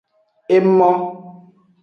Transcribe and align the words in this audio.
Emo. 0.55 0.91